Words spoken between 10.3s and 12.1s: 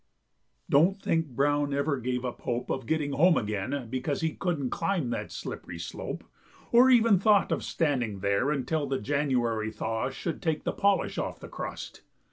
take the polish off the crust.